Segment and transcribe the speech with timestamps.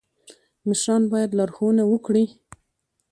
[0.67, 2.25] مشران باید لارښوونه وکړي